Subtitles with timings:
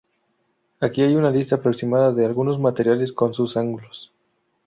[0.79, 4.11] Aquí hay una lista aproximada de algunos materiales con sus ángulos.